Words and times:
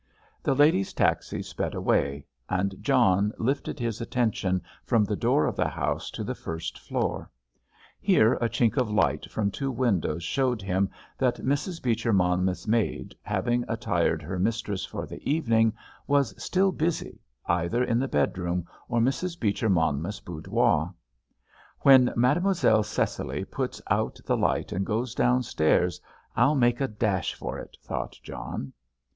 The 0.41 0.55
lady's 0.55 0.93
taxi 0.93 1.43
sped 1.43 1.75
away, 1.75 2.25
and 2.49 2.73
John 2.81 3.33
lifted 3.37 3.77
his 3.79 4.01
attention 4.01 4.63
from 4.83 5.03
the 5.05 5.15
door 5.15 5.45
of 5.45 5.55
the 5.55 5.67
house 5.69 6.09
to 6.17 6.23
the 6.23 6.33
first 6.33 6.79
floor. 6.79 7.29
Here 7.99 8.33
a 8.41 8.49
chink 8.49 8.77
of 8.77 8.89
light 8.89 9.29
from 9.29 9.51
two 9.51 9.69
windows 9.71 10.23
showed 10.23 10.59
him 10.63 10.89
that 11.19 11.35
Mrs. 11.45 11.83
Beecher 11.83 12.11
Monmouth's 12.13 12.65
maid, 12.65 13.13
having 13.21 13.63
attired 13.67 14.23
her 14.23 14.39
mistress 14.39 14.83
for 14.87 15.05
the 15.05 15.21
evening, 15.29 15.71
was 16.07 16.33
still 16.43 16.71
busy, 16.71 17.21
either 17.45 17.83
in 17.83 17.99
the 17.99 18.07
bedroom 18.07 18.65
or 18.89 18.99
Mrs. 19.01 19.39
Beecher 19.39 19.69
Monmouth's 19.69 20.19
boudoir. 20.19 20.95
"When 21.81 22.11
Mademoiselle 22.15 22.81
Cecily 22.81 23.45
puts 23.45 23.79
out 23.87 24.17
the 24.25 24.35
light 24.35 24.71
and 24.71 24.83
goes 24.83 25.13
downstairs, 25.13 26.01
I'll 26.35 26.55
make 26.55 26.81
a 26.81 26.87
dash 26.87 27.35
for 27.35 27.59
it," 27.59 27.77
thought 27.83 28.17
John. 28.23 28.73